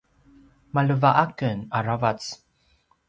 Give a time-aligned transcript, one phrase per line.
[0.73, 2.21] maleva aken aravac